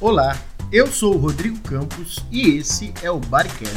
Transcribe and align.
Olá, 0.00 0.40
eu 0.70 0.86
sou 0.86 1.16
o 1.16 1.18
Rodrigo 1.18 1.58
Campos 1.58 2.20
e 2.30 2.56
esse 2.56 2.94
é 3.02 3.10
o 3.10 3.18
Barcast. 3.18 3.74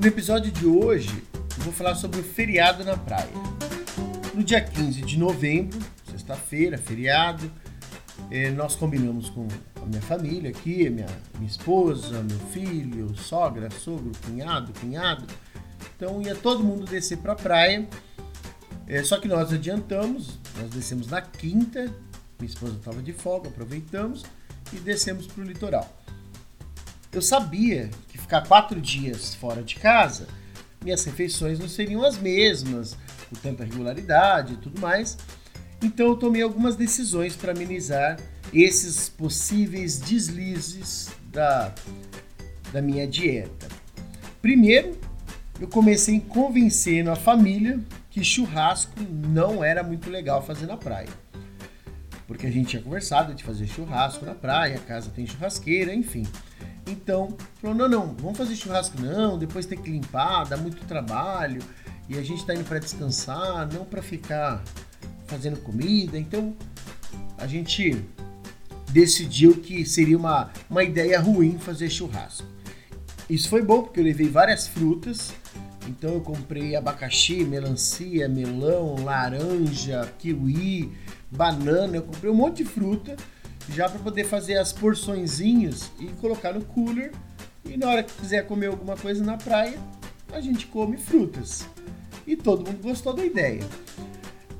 No 0.00 0.04
episódio 0.04 0.50
de 0.50 0.66
hoje, 0.66 1.22
eu 1.56 1.62
vou 1.62 1.72
falar 1.72 1.94
sobre 1.94 2.18
o 2.18 2.24
feriado 2.24 2.82
na 2.82 2.96
praia. 2.96 3.30
No 4.34 4.42
dia 4.42 4.60
15 4.60 5.02
de 5.02 5.16
novembro, 5.16 5.78
sexta-feira, 6.10 6.76
feriado, 6.76 7.48
eh, 8.28 8.50
nós 8.50 8.74
combinamos 8.74 9.30
com 9.30 9.46
a 9.80 9.86
minha 9.86 10.02
família 10.02 10.50
aqui, 10.50 10.90
minha, 10.90 11.06
minha 11.36 11.48
esposa, 11.48 12.24
meu 12.24 12.40
filho, 12.50 13.16
sogra, 13.16 13.70
sogro, 13.70 14.10
cunhado, 14.26 14.72
cunhado. 14.80 15.24
Então 15.96 16.20
ia 16.20 16.34
todo 16.34 16.64
mundo 16.64 16.84
descer 16.86 17.18
para 17.18 17.34
a 17.34 17.36
praia. 17.36 17.88
É, 18.88 19.04
só 19.04 19.20
que 19.20 19.28
nós 19.28 19.52
adiantamos, 19.52 20.38
nós 20.56 20.70
descemos 20.70 21.08
na 21.08 21.20
quinta, 21.20 21.94
minha 22.40 22.50
esposa 22.50 22.74
estava 22.74 23.02
de 23.02 23.12
folga, 23.12 23.50
aproveitamos 23.50 24.24
e 24.72 24.76
descemos 24.76 25.26
para 25.26 25.44
o 25.44 25.46
litoral. 25.46 25.86
Eu 27.12 27.20
sabia 27.20 27.90
que 28.08 28.16
ficar 28.16 28.48
quatro 28.48 28.80
dias 28.80 29.34
fora 29.34 29.62
de 29.62 29.74
casa, 29.76 30.26
minhas 30.82 31.04
refeições 31.04 31.58
não 31.58 31.68
seriam 31.68 32.02
as 32.02 32.16
mesmas, 32.16 32.96
com 33.28 33.36
tanta 33.36 33.62
regularidade 33.62 34.54
e 34.54 34.56
tudo 34.56 34.80
mais. 34.80 35.18
Então 35.82 36.06
eu 36.06 36.16
tomei 36.16 36.40
algumas 36.40 36.74
decisões 36.74 37.36
para 37.36 37.52
amenizar 37.52 38.18
esses 38.54 39.08
possíveis 39.08 39.98
deslizes 39.98 41.10
da, 41.30 41.74
da 42.72 42.80
minha 42.80 43.06
dieta. 43.06 43.68
Primeiro, 44.40 44.96
eu 45.60 45.68
comecei 45.68 46.20
convencendo 46.20 47.10
a 47.10 47.16
família 47.16 47.78
que 48.18 48.24
churrasco 48.24 49.00
não 49.08 49.62
era 49.62 49.80
muito 49.80 50.10
legal 50.10 50.44
fazer 50.44 50.66
na 50.66 50.76
praia. 50.76 51.08
Porque 52.26 52.48
a 52.48 52.50
gente 52.50 52.70
tinha 52.70 52.82
conversado 52.82 53.32
de 53.32 53.44
fazer 53.44 53.68
churrasco 53.68 54.26
na 54.26 54.34
praia, 54.34 54.76
a 54.76 54.80
casa 54.80 55.08
tem 55.10 55.24
churrasqueira, 55.24 55.94
enfim. 55.94 56.26
Então, 56.84 57.36
falou: 57.60 57.76
não, 57.76 57.88
não, 57.88 58.14
vamos 58.16 58.36
fazer 58.36 58.56
churrasco 58.56 59.00
não, 59.00 59.38
depois 59.38 59.66
tem 59.66 59.80
que 59.80 59.88
limpar, 59.88 60.46
dá 60.48 60.56
muito 60.56 60.84
trabalho, 60.84 61.62
e 62.08 62.18
a 62.18 62.22
gente 62.22 62.44
tá 62.44 62.54
indo 62.54 62.64
para 62.64 62.80
descansar, 62.80 63.72
não 63.72 63.84
para 63.84 64.02
ficar 64.02 64.64
fazendo 65.26 65.58
comida. 65.60 66.18
Então, 66.18 66.56
a 67.38 67.46
gente 67.46 68.04
decidiu 68.90 69.60
que 69.60 69.86
seria 69.86 70.18
uma, 70.18 70.50
uma 70.68 70.82
ideia 70.82 71.20
ruim 71.20 71.56
fazer 71.56 71.88
churrasco. 71.88 72.46
Isso 73.30 73.48
foi 73.48 73.62
bom 73.62 73.82
porque 73.82 74.00
eu 74.00 74.04
levei 74.04 74.28
várias 74.28 74.66
frutas 74.66 75.32
então 75.88 76.14
eu 76.14 76.20
comprei 76.20 76.76
abacaxi, 76.76 77.44
melancia, 77.44 78.28
melão, 78.28 78.96
laranja, 79.02 80.12
kiwi, 80.18 80.92
banana, 81.30 81.96
eu 81.96 82.02
comprei 82.02 82.30
um 82.30 82.34
monte 82.34 82.58
de 82.58 82.64
fruta 82.64 83.16
já 83.70 83.88
para 83.88 83.98
poder 83.98 84.24
fazer 84.24 84.56
as 84.56 84.72
porçõezinhas 84.72 85.90
e 85.98 86.06
colocar 86.20 86.52
no 86.52 86.64
cooler. 86.64 87.12
E 87.64 87.76
na 87.76 87.88
hora 87.88 88.02
que 88.02 88.12
quiser 88.14 88.46
comer 88.46 88.66
alguma 88.66 88.96
coisa 88.96 89.22
na 89.22 89.36
praia, 89.36 89.78
a 90.32 90.40
gente 90.40 90.66
come 90.66 90.96
frutas. 90.96 91.66
E 92.26 92.36
todo 92.36 92.66
mundo 92.66 92.82
gostou 92.82 93.12
da 93.12 93.24
ideia. 93.24 93.62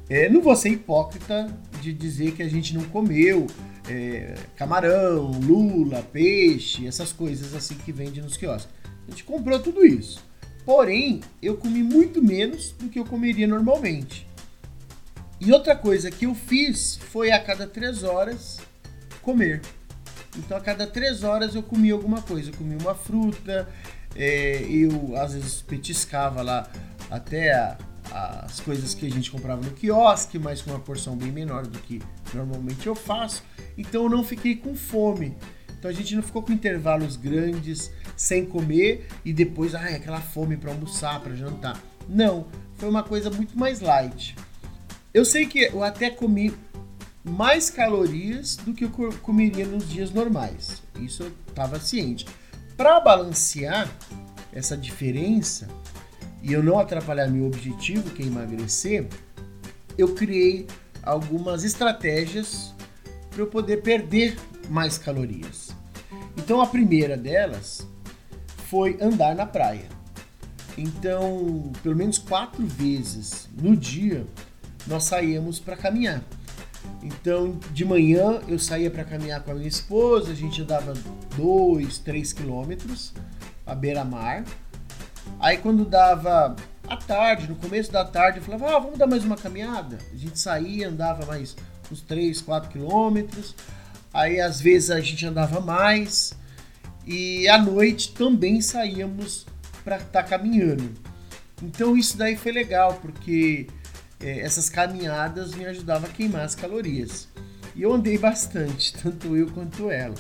É, 0.09 0.29
não 0.29 0.41
vou 0.41 0.57
ser 0.57 0.71
hipócrita 0.71 1.55
de 1.81 1.93
dizer 1.93 2.33
que 2.33 2.43
a 2.43 2.49
gente 2.49 2.75
não 2.75 2.85
comeu 2.85 3.47
é, 3.89 4.35
camarão, 4.57 5.31
lula, 5.41 6.03
peixe, 6.03 6.87
essas 6.87 7.13
coisas 7.13 7.55
assim 7.55 7.75
que 7.75 7.93
vende 7.93 8.21
nos 8.21 8.37
quiosques. 8.37 8.73
A 9.07 9.11
gente 9.11 9.25
comprou 9.25 9.59
tudo 9.59 9.85
isso. 9.85 10.23
Porém, 10.69 11.23
eu 11.41 11.57
comi 11.57 11.83
muito 11.83 12.23
menos 12.23 12.73
do 12.73 12.91
que 12.91 12.99
eu 12.99 13.05
comeria 13.07 13.47
normalmente. 13.47 14.29
E 15.41 15.51
outra 15.51 15.75
coisa 15.75 16.11
que 16.11 16.27
eu 16.27 16.35
fiz 16.35 16.99
foi 17.11 17.31
a 17.31 17.43
cada 17.43 17.67
três 17.67 18.03
horas 18.03 18.59
comer. 19.23 19.63
Então, 20.37 20.59
a 20.59 20.61
cada 20.61 20.87
três 20.87 21.25
horas 21.25 21.55
eu 21.55 21.63
comia 21.63 21.95
alguma 21.95 22.21
coisa. 22.21 22.51
Eu 22.51 22.55
comia 22.55 22.77
uma 22.77 22.95
fruta, 22.95 23.67
é, 24.15 24.61
eu 24.69 25.17
às 25.17 25.33
vezes 25.33 25.63
petiscava 25.63 26.43
lá 26.43 26.71
até 27.11 27.55
a, 27.55 27.79
as 28.45 28.61
coisas 28.61 28.93
que 28.93 29.07
a 29.07 29.11
gente 29.11 29.31
comprava 29.31 29.63
no 29.63 29.71
quiosque, 29.71 30.39
mas 30.39 30.61
com 30.61 30.73
uma 30.73 30.81
porção 30.81 31.17
bem 31.17 31.33
menor 31.33 31.67
do 31.67 31.79
que 31.79 32.03
normalmente 32.35 32.87
eu 32.87 32.95
faço. 32.95 33.43
Então, 33.79 34.03
eu 34.03 34.11
não 34.11 34.23
fiquei 34.23 34.55
com 34.55 34.75
fome. 34.77 35.35
Então 35.79 35.91
a 35.91 35.95
gente 35.95 36.15
não 36.15 36.23
ficou 36.23 36.43
com 36.43 36.53
intervalos 36.53 37.17
grandes, 37.17 37.91
sem 38.17 38.45
comer 38.45 39.07
e 39.25 39.33
depois, 39.33 39.75
ai, 39.75 39.95
aquela 39.95 40.21
fome 40.21 40.57
para 40.57 40.73
almoçar, 40.73 41.21
para 41.21 41.35
jantar. 41.35 41.81
Não, 42.09 42.47
foi 42.75 42.89
uma 42.89 43.03
coisa 43.03 43.31
muito 43.31 43.57
mais 43.57 43.81
light. 43.81 44.35
Eu 45.15 45.25
sei 45.25 45.47
que 45.47 45.61
eu 45.61 45.83
até 45.85 46.11
comi 46.11 46.53
mais 47.25 47.71
calorias 47.71 48.57
do 48.57 48.73
que 48.73 48.85
eu 48.85 49.13
comeria 49.23 49.67
nos 49.67 49.89
dias 49.89 50.11
normais. 50.11 50.83
Isso 50.99 51.23
eu 51.23 51.33
estava 51.49 51.79
ciente. 51.79 52.27
Para 52.77 53.01
balancear 53.01 53.91
essa 54.53 54.77
diferença 54.77 55.69
e 56.43 56.53
eu 56.53 56.63
não 56.63 56.79
atrapalhar 56.79 57.29
meu 57.29 57.47
objetivo, 57.47 58.11
que 58.11 58.23
é 58.23 58.27
emagrecer, 58.27 59.07
eu 59.97 60.15
criei 60.15 60.67
algumas 61.03 61.65
estratégias 61.65 62.73
para 63.31 63.41
eu 63.41 63.47
poder 63.47 63.83
perder 63.83 64.37
mais 64.69 64.99
calorias. 64.99 65.71
Então 66.37 66.61
a 66.61 66.67
primeira 66.67 67.17
delas 67.17 67.87
foi 68.69 68.99
andar 69.01 69.35
na 69.35 69.47
praia. 69.47 69.89
Então, 70.77 71.73
pelo 71.83 71.97
menos 71.97 72.19
quatro 72.19 72.65
vezes 72.65 73.49
no 73.61 73.77
dia 73.77 74.27
nós 74.87 75.05
saíamos 75.05 75.59
para 75.59 75.77
caminhar. 75.77 76.23
Então, 77.03 77.59
de 77.73 77.85
manhã 77.85 78.41
eu 78.49 78.59
saía 78.59 78.91
para 78.91 79.05
caminhar 79.05 79.43
com 79.43 79.51
a 79.51 79.55
minha 79.55 79.69
esposa, 79.69 80.33
a 80.33 80.35
gente 80.35 80.63
andava 80.63 80.95
dois, 81.37 81.99
três 81.99 82.33
quilômetros 82.33 83.13
à 83.67 83.75
beira-mar. 83.75 84.45
Aí, 85.41 85.59
quando 85.59 85.85
dava 85.85 86.57
à 86.89 86.97
tarde, 86.97 87.49
no 87.49 87.57
começo 87.57 87.93
da 87.93 88.05
tarde, 88.05 88.39
eu 88.39 88.43
falava: 88.43 88.77
ah, 88.77 88.79
vamos 88.79 88.99
dar 88.99 89.07
mais 89.07 89.25
uma 89.25 89.37
caminhada. 89.37 89.99
A 90.13 90.17
gente 90.17 90.39
saía, 90.39 90.89
andava 90.89 91.27
mais 91.27 91.57
uns 91.93 92.01
3, 92.03 92.41
4 92.41 92.71
quilômetros. 92.71 93.55
Aí 94.13 94.41
às 94.41 94.61
vezes 94.61 94.91
a 94.91 95.01
gente 95.01 95.25
andava 95.27 95.61
mais 95.61 96.33
e 97.07 97.49
à 97.49 97.59
noite 97.59 98.13
também 98.13 98.61
saíamos 98.61 99.47
para 99.85 99.97
estar 99.97 100.23
tá 100.23 100.23
caminhando. 100.23 100.93
Então 101.63 101.97
isso 101.97 102.17
daí 102.17 102.37
foi 102.37 102.53
legal 102.53 102.99
porque 103.01 103.67
é, 104.21 104.41
essas 104.41 104.69
caminhadas 104.69 105.55
me 105.55 105.65
ajudavam 105.67 106.09
a 106.09 106.13
queimar 106.13 106.43
as 106.43 106.55
calorias. 106.55 107.29
E 107.75 107.83
eu 107.83 107.93
andei 107.93 108.19
bastante, 108.19 108.93
tanto 109.01 109.37
eu 109.37 109.47
quanto 109.51 109.91
ela. 109.91 110.15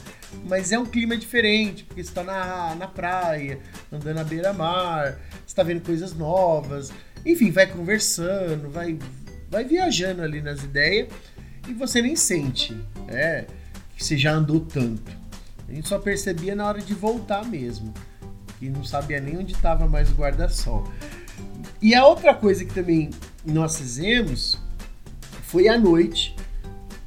Mas 0.46 0.70
é 0.70 0.78
um 0.78 0.86
clima 0.86 1.16
diferente, 1.16 1.84
porque 1.84 2.02
você 2.02 2.10
está 2.10 2.22
na, 2.22 2.74
na 2.74 2.86
praia, 2.86 3.58
andando 3.90 4.18
à 4.18 4.24
beira-mar, 4.24 5.18
está 5.46 5.62
vendo 5.62 5.84
coisas 5.84 6.14
novas, 6.14 6.92
enfim, 7.26 7.50
vai 7.50 7.66
conversando, 7.66 8.70
vai, 8.70 8.98
vai 9.50 9.64
viajando 9.64 10.22
ali 10.22 10.40
nas 10.40 10.62
ideias 10.62 11.08
e 11.66 11.74
você 11.74 12.00
nem 12.00 12.14
sente. 12.14 12.76
É, 13.08 13.46
que 13.98 14.04
você 14.04 14.16
já 14.16 14.32
andou 14.32 14.60
tanto. 14.60 15.10
A 15.68 15.72
gente 15.72 15.88
só 15.88 15.98
percebia 15.98 16.54
na 16.54 16.66
hora 16.68 16.80
de 16.80 16.94
voltar 16.94 17.44
mesmo, 17.44 17.92
que 18.56 18.70
não 18.70 18.84
sabia 18.84 19.20
nem 19.20 19.36
onde 19.36 19.52
estava 19.52 19.88
mais 19.88 20.08
o 20.08 20.14
guarda-sol. 20.14 20.88
E 21.82 21.96
a 21.96 22.06
outra 22.06 22.32
coisa 22.32 22.64
que 22.64 22.72
também 22.72 23.10
nós 23.44 23.76
fizemos 23.76 24.56
foi 25.42 25.66
à 25.66 25.76
noite. 25.76 26.36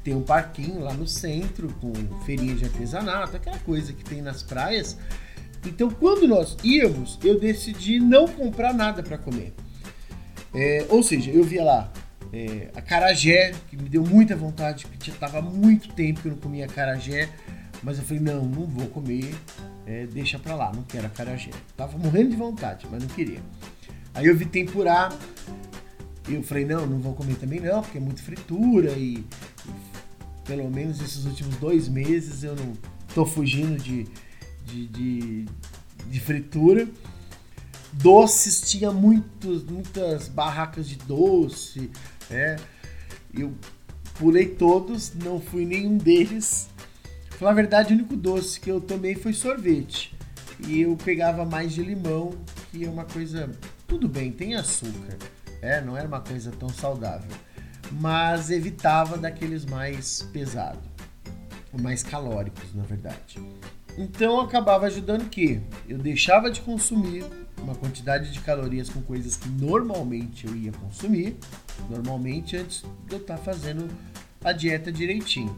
Tem 0.04 0.14
um 0.14 0.22
parquinho 0.22 0.80
lá 0.80 0.92
no 0.92 1.08
centro 1.08 1.74
com 1.80 1.92
feirinha 2.26 2.54
de 2.54 2.66
artesanato, 2.66 3.36
aquela 3.36 3.58
coisa 3.60 3.94
que 3.94 4.04
tem 4.04 4.20
nas 4.20 4.42
praias. 4.42 4.98
Então, 5.64 5.90
quando 5.90 6.28
nós 6.28 6.58
íamos, 6.62 7.18
eu 7.24 7.40
decidi 7.40 8.00
não 8.00 8.28
comprar 8.28 8.74
nada 8.74 9.02
para 9.02 9.16
comer. 9.16 9.54
É, 10.52 10.84
ou 10.90 11.02
seja, 11.02 11.30
eu 11.30 11.42
via 11.42 11.64
lá 11.64 11.90
é, 12.32 12.70
a 12.74 12.80
carajé, 12.80 13.52
que 13.68 13.76
me 13.76 13.88
deu 13.88 14.02
muita 14.02 14.34
vontade, 14.34 14.86
porque 14.86 15.10
tava 15.12 15.42
muito 15.42 15.92
tempo 15.92 16.22
que 16.22 16.28
eu 16.28 16.32
não 16.32 16.38
comia 16.38 16.66
carajé. 16.66 17.28
Mas 17.82 17.98
eu 17.98 18.04
falei, 18.04 18.22
não, 18.22 18.44
não 18.44 18.64
vou 18.64 18.86
comer, 18.86 19.34
é, 19.86 20.06
deixa 20.06 20.38
pra 20.38 20.54
lá, 20.54 20.72
não 20.72 20.84
quero 20.84 21.06
a 21.06 21.10
carajé. 21.10 21.50
Tava 21.76 21.98
morrendo 21.98 22.30
de 22.30 22.36
vontade, 22.36 22.86
mas 22.90 23.02
não 23.02 23.08
queria. 23.08 23.40
Aí 24.14 24.26
eu 24.26 24.36
vi 24.36 24.46
tempurá, 24.46 25.10
eu 26.28 26.42
falei, 26.42 26.64
não, 26.64 26.86
não 26.86 27.00
vou 27.00 27.12
comer 27.14 27.34
também 27.34 27.58
não, 27.60 27.82
porque 27.82 27.98
é 27.98 28.00
muito 28.00 28.22
fritura 28.22 28.92
e, 28.92 29.14
e 29.16 29.24
pelo 30.44 30.70
menos 30.70 31.00
esses 31.00 31.24
últimos 31.24 31.56
dois 31.56 31.88
meses 31.88 32.44
eu 32.44 32.54
não 32.54 32.72
tô 33.14 33.26
fugindo 33.26 33.76
de, 33.76 34.06
de, 34.64 34.86
de, 34.86 35.46
de 36.06 36.20
fritura. 36.20 36.88
Doces, 37.94 38.62
tinha 38.70 38.90
muitos, 38.90 39.64
muitas 39.64 40.28
barracas 40.28 40.88
de 40.88 40.96
doce, 40.96 41.90
é, 42.30 42.56
eu 43.32 43.52
pulei 44.18 44.46
todos, 44.46 45.14
não 45.14 45.40
fui 45.40 45.64
nenhum 45.64 45.96
deles. 45.96 46.68
Falar 47.38 47.52
a 47.52 47.54
verdade, 47.54 47.92
o 47.92 47.96
único 47.96 48.16
doce 48.16 48.60
que 48.60 48.70
eu 48.70 48.80
tomei 48.80 49.14
foi 49.14 49.32
sorvete. 49.32 50.14
E 50.66 50.80
eu 50.82 50.96
pegava 50.96 51.44
mais 51.44 51.72
de 51.72 51.82
limão, 51.82 52.34
que 52.70 52.84
é 52.84 52.88
uma 52.88 53.04
coisa. 53.04 53.50
Tudo 53.86 54.08
bem, 54.08 54.30
tem 54.30 54.54
açúcar. 54.54 55.16
É, 55.60 55.80
não 55.80 55.96
era 55.96 56.06
uma 56.06 56.20
coisa 56.20 56.50
tão 56.52 56.68
saudável. 56.68 57.30
mas 57.90 58.50
evitava 58.50 59.18
daqueles 59.18 59.64
mais 59.64 60.22
pesados, 60.32 60.82
mais 61.80 62.02
calóricos, 62.02 62.74
na 62.74 62.82
verdade. 62.84 63.38
Então 63.98 64.40
acabava 64.40 64.86
ajudando 64.86 65.28
que 65.28 65.60
eu 65.88 65.98
deixava 65.98 66.50
de 66.50 66.60
consumir 66.60 67.24
uma 67.62 67.74
quantidade 67.74 68.30
de 68.30 68.40
calorias 68.40 68.88
com 68.88 69.00
coisas 69.02 69.36
que 69.36 69.48
normalmente 69.48 70.46
eu 70.46 70.54
ia 70.54 70.72
consumir, 70.72 71.36
normalmente 71.88 72.56
antes 72.56 72.84
de 73.06 73.14
eu 73.14 73.20
estar 73.20 73.36
tá 73.36 73.42
fazendo 73.42 73.88
a 74.42 74.52
dieta 74.52 74.90
direitinho. 74.90 75.56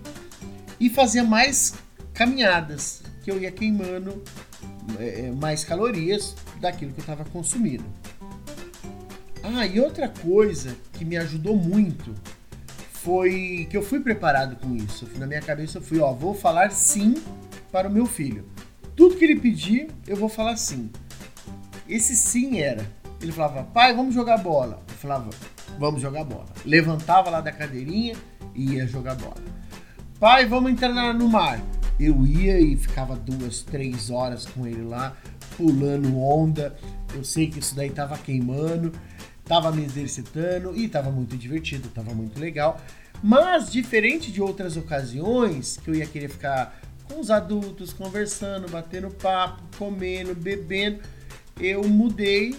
E 0.78 0.90
fazia 0.90 1.24
mais 1.24 1.74
caminhadas, 2.12 3.02
que 3.22 3.30
eu 3.30 3.40
ia 3.40 3.50
queimando 3.50 4.22
é, 4.98 5.30
mais 5.32 5.64
calorias 5.64 6.34
daquilo 6.60 6.92
que 6.92 7.00
eu 7.00 7.02
estava 7.02 7.24
consumindo. 7.24 7.84
Ah, 9.42 9.66
e 9.66 9.80
outra 9.80 10.08
coisa 10.08 10.76
que 10.92 11.04
me 11.04 11.16
ajudou 11.16 11.56
muito 11.56 12.14
foi 12.92 13.66
que 13.68 13.76
eu 13.76 13.82
fui 13.82 14.00
preparado 14.00 14.56
com 14.56 14.74
isso. 14.74 15.06
Na 15.18 15.26
minha 15.26 15.42
cabeça 15.42 15.78
eu 15.78 15.82
fui, 15.82 15.98
ó, 16.00 16.12
vou 16.12 16.34
falar 16.34 16.70
sim 16.70 17.14
para 17.70 17.88
o 17.88 17.92
meu 17.92 18.06
filho. 18.06 18.46
Tudo 18.96 19.16
que 19.16 19.24
ele 19.24 19.36
pedir, 19.38 19.88
eu 20.06 20.16
vou 20.16 20.28
falar 20.28 20.56
sim. 20.56 20.90
Esse 21.88 22.16
sim 22.16 22.60
era. 22.60 22.86
Ele 23.20 23.32
falava, 23.32 23.64
pai, 23.64 23.94
vamos 23.94 24.14
jogar 24.14 24.38
bola. 24.38 24.82
Eu 24.88 24.94
falava, 24.94 25.30
vamos 25.78 26.00
jogar 26.00 26.24
bola. 26.24 26.46
Levantava 26.64 27.30
lá 27.30 27.40
da 27.40 27.52
cadeirinha 27.52 28.16
e 28.54 28.74
ia 28.74 28.86
jogar 28.86 29.14
bola. 29.14 29.42
Pai, 30.18 30.46
vamos 30.46 30.72
entrar 30.72 31.14
no 31.14 31.28
mar. 31.28 31.60
Eu 31.98 32.26
ia 32.26 32.60
e 32.60 32.76
ficava 32.76 33.14
duas, 33.14 33.62
três 33.62 34.10
horas 34.10 34.46
com 34.46 34.66
ele 34.66 34.82
lá, 34.82 35.16
pulando 35.56 36.18
onda. 36.18 36.76
Eu 37.14 37.24
sei 37.24 37.48
que 37.48 37.60
isso 37.60 37.74
daí 37.74 37.90
tava 37.90 38.18
queimando 38.18 38.92
tava 39.44 39.70
me 39.70 39.84
exercitando 39.84 40.76
e 40.76 40.88
tava 40.88 41.10
muito 41.10 41.36
divertido, 41.36 41.88
tava 41.88 42.14
muito 42.14 42.40
legal. 42.40 42.80
Mas, 43.22 43.70
diferente 43.70 44.32
de 44.32 44.42
outras 44.42 44.76
ocasiões 44.76 45.76
que 45.76 45.90
eu 45.90 45.94
ia 45.94 46.06
querer 46.06 46.28
ficar 46.28 46.80
com 47.04 47.20
os 47.20 47.30
adultos, 47.30 47.92
conversando, 47.92 48.68
batendo 48.68 49.10
papo, 49.10 49.62
comendo, 49.78 50.34
bebendo, 50.34 51.00
eu 51.58 51.84
mudei 51.88 52.56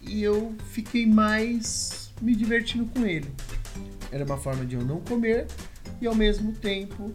e 0.00 0.22
eu 0.22 0.54
fiquei 0.70 1.06
mais 1.06 2.12
me 2.20 2.34
divertindo 2.34 2.86
com 2.86 3.04
ele. 3.04 3.30
Era 4.10 4.24
uma 4.24 4.36
forma 4.36 4.64
de 4.64 4.76
eu 4.76 4.84
não 4.84 5.00
comer 5.00 5.46
e 6.00 6.06
ao 6.06 6.14
mesmo 6.14 6.52
tempo 6.52 7.12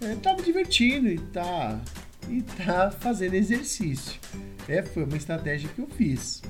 é, 0.00 0.14
tá 0.16 0.34
me 0.34 0.42
divertindo 0.42 1.08
e 1.08 1.18
tá, 1.18 1.80
e 2.28 2.42
tá 2.42 2.90
fazendo 2.90 3.34
exercício. 3.34 4.20
É, 4.68 4.82
foi 4.82 5.04
uma 5.04 5.16
estratégia 5.16 5.68
que 5.68 5.80
eu 5.80 5.88
fiz. 5.88 6.42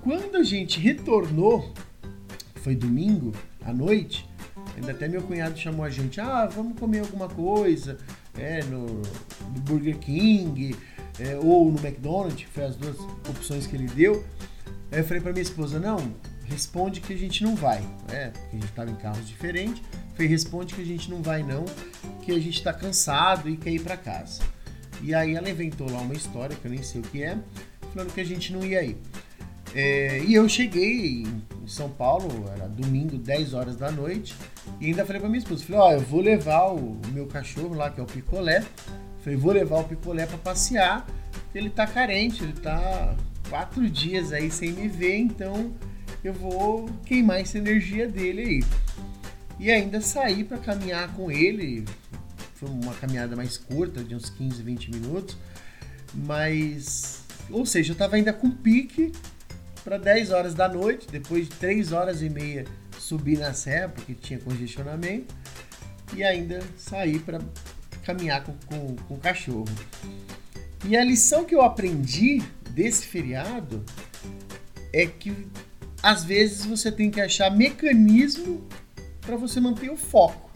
Quando 0.00 0.36
a 0.36 0.42
gente 0.42 0.78
retornou, 0.78 1.72
foi 2.56 2.74
domingo 2.74 3.32
à 3.64 3.72
noite, 3.72 4.28
ainda 4.76 4.92
até 4.92 5.08
meu 5.08 5.22
cunhado 5.22 5.58
chamou 5.58 5.84
a 5.84 5.90
gente, 5.90 6.20
ah, 6.20 6.46
vamos 6.46 6.78
comer 6.78 7.00
alguma 7.00 7.28
coisa, 7.28 7.98
é, 8.38 8.62
no, 8.64 8.86
no 8.86 9.60
Burger 9.62 9.98
King, 9.98 10.76
é, 11.18 11.36
ou 11.36 11.70
no 11.70 11.78
McDonald's, 11.78 12.46
foi 12.52 12.64
as 12.64 12.76
duas 12.76 12.98
opções 13.28 13.66
que 13.66 13.76
ele 13.76 13.86
deu. 13.86 14.24
Aí 14.90 15.00
eu 15.00 15.04
falei 15.04 15.20
para 15.20 15.32
minha 15.32 15.42
esposa, 15.42 15.78
não, 15.78 16.14
responde 16.44 17.00
que 17.00 17.12
a 17.12 17.16
gente 17.16 17.42
não 17.42 17.54
vai, 17.54 17.82
é, 18.08 18.28
porque 18.28 18.56
a 18.56 18.60
gente 18.60 18.64
estava 18.64 18.90
em 18.90 18.96
carros 18.96 19.26
diferentes. 19.26 19.82
Falei, 20.12 20.28
responde 20.28 20.74
que 20.74 20.80
a 20.80 20.84
gente 20.84 21.10
não 21.10 21.22
vai 21.22 21.42
não, 21.42 21.64
que 22.22 22.32
a 22.32 22.38
gente 22.38 22.58
está 22.58 22.72
cansado 22.72 23.48
e 23.48 23.56
quer 23.56 23.70
ir 23.70 23.80
para 23.80 23.96
casa. 23.96 24.42
E 25.02 25.14
aí 25.14 25.34
ela 25.34 25.50
inventou 25.50 25.90
lá 25.90 26.00
uma 26.00 26.14
história 26.14 26.56
que 26.56 26.64
eu 26.64 26.70
nem 26.70 26.82
sei 26.82 27.00
o 27.00 27.04
que 27.04 27.22
é, 27.22 27.38
falando 27.92 28.12
que 28.12 28.20
a 28.20 28.24
gente 28.24 28.52
não 28.52 28.64
ia 28.64 28.82
ir. 28.82 28.96
É, 29.74 30.20
e 30.20 30.34
eu 30.34 30.48
cheguei 30.48 31.22
em 31.22 31.66
São 31.66 31.90
Paulo, 31.90 32.28
era 32.54 32.66
domingo, 32.66 33.18
10 33.18 33.52
horas 33.52 33.76
da 33.76 33.90
noite, 33.90 34.34
e 34.80 34.86
ainda 34.86 35.04
falei 35.04 35.20
pra 35.20 35.28
minha 35.28 35.38
esposa, 35.38 35.64
falei, 35.64 35.80
ó, 35.80 35.88
oh, 35.88 35.92
eu 35.92 36.00
vou 36.00 36.20
levar 36.20 36.68
o, 36.68 36.92
o, 36.92 37.00
meu 37.12 37.26
cachorro 37.26 37.74
lá, 37.74 37.90
que 37.90 38.00
é 38.00 38.02
o 38.02 38.06
picolé, 38.06 38.64
falei, 39.26 39.36
vou 39.36 39.52
levar 39.52 39.80
o 39.80 39.84
picolé 39.84 40.24
para 40.24 40.38
passear, 40.38 41.04
ele 41.52 41.68
tá 41.68 41.84
carente, 41.84 42.44
ele 42.44 42.52
tá 42.52 43.16
quatro 43.50 43.88
dias 43.90 44.32
aí 44.32 44.50
sem 44.50 44.70
me 44.70 44.86
ver, 44.86 45.16
então 45.16 45.74
eu 46.22 46.32
vou 46.32 46.88
queimar 47.04 47.40
essa 47.40 47.58
energia 47.58 48.06
dele 48.08 48.42
aí. 48.42 48.64
E 49.58 49.70
ainda 49.70 50.00
saí 50.00 50.44
para 50.44 50.58
caminhar 50.58 51.12
com 51.14 51.30
ele, 51.30 51.84
foi 52.54 52.68
uma 52.68 52.94
caminhada 52.94 53.34
mais 53.34 53.56
curta, 53.56 54.04
de 54.04 54.14
uns 54.14 54.30
15, 54.30 54.62
20 54.62 54.90
minutos, 54.92 55.36
mas, 56.14 57.24
ou 57.50 57.66
seja, 57.66 57.92
eu 57.92 57.96
tava 57.96 58.14
ainda 58.14 58.32
com 58.32 58.48
pique, 58.48 59.12
para 59.82 59.98
10 59.98 60.30
horas 60.30 60.54
da 60.54 60.68
noite, 60.68 61.08
depois 61.10 61.48
de 61.48 61.54
3 61.56 61.92
horas 61.92 62.22
e 62.22 62.28
meia 62.28 62.64
subir 62.98 63.38
na 63.38 63.52
serra, 63.52 63.88
porque 63.88 64.14
tinha 64.14 64.38
congestionamento, 64.38 65.34
e 66.14 66.22
ainda 66.22 66.60
sair 66.76 67.18
para 67.20 67.40
caminhar 68.06 68.44
com, 68.44 68.52
com, 68.66 68.94
com 68.94 69.14
o 69.14 69.18
cachorro. 69.18 69.66
E 70.84 70.96
a 70.96 71.04
lição 71.04 71.44
que 71.44 71.54
eu 71.54 71.60
aprendi 71.60 72.40
desse 72.70 73.04
feriado 73.04 73.84
é 74.92 75.06
que 75.06 75.48
às 76.00 76.22
vezes 76.22 76.64
você 76.64 76.92
tem 76.92 77.10
que 77.10 77.20
achar 77.20 77.50
mecanismo 77.50 78.64
para 79.20 79.36
você 79.36 79.58
manter 79.58 79.90
o 79.90 79.96
foco. 79.96 80.48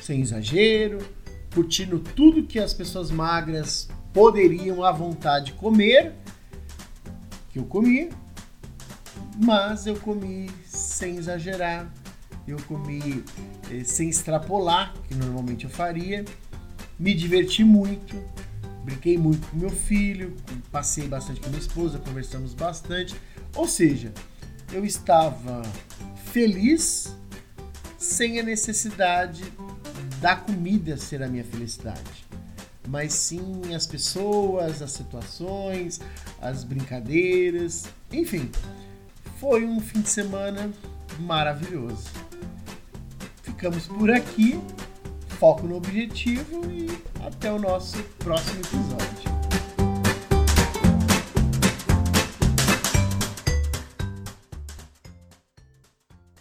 Sem 0.00 0.20
exagero, 0.20 0.98
curtindo 1.52 1.98
tudo 1.98 2.44
que 2.44 2.60
as 2.60 2.72
pessoas 2.72 3.10
magras 3.10 3.88
poderiam 4.12 4.84
à 4.84 4.92
vontade 4.92 5.54
comer 5.54 6.12
que 7.50 7.58
eu 7.58 7.64
comi, 7.64 8.10
mas 9.42 9.86
eu 9.86 9.96
comi 9.96 10.48
sem 10.64 11.16
exagerar, 11.16 11.92
eu 12.46 12.58
comi 12.62 13.24
eh, 13.70 13.84
sem 13.84 14.08
extrapolar, 14.08 14.94
que 15.08 15.14
normalmente 15.14 15.64
eu 15.64 15.70
faria, 15.70 16.24
me 16.98 17.14
diverti 17.14 17.64
muito, 17.64 18.16
brinquei 18.84 19.16
muito 19.16 19.46
com 19.48 19.56
meu 19.56 19.70
filho, 19.70 20.34
passei 20.70 21.08
bastante 21.08 21.40
com 21.40 21.48
minha 21.48 21.60
esposa, 21.60 21.98
conversamos 21.98 22.54
bastante, 22.54 23.14
ou 23.56 23.66
seja, 23.66 24.12
eu 24.72 24.84
estava 24.84 25.62
feliz 26.26 27.16
sem 27.98 28.38
a 28.38 28.42
necessidade 28.42 29.44
da 30.20 30.36
comida 30.36 30.96
ser 30.96 31.22
a 31.22 31.28
minha 31.28 31.44
felicidade 31.44 32.24
mas 32.88 33.14
sim 33.14 33.74
as 33.74 33.86
pessoas, 33.86 34.82
as 34.82 34.92
situações, 34.92 36.00
as 36.40 36.64
brincadeiras, 36.64 37.86
enfim. 38.12 38.50
Foi 39.40 39.64
um 39.64 39.80
fim 39.80 40.00
de 40.00 40.08
semana 40.08 40.70
maravilhoso. 41.20 42.23
Ficamos 43.64 43.86
por 43.86 44.10
aqui, 44.10 44.60
foco 45.38 45.66
no 45.66 45.76
objetivo 45.76 46.70
e 46.70 46.86
até 47.26 47.50
o 47.50 47.58
nosso 47.58 47.96
próximo 48.18 48.60
episódio. 48.60 49.13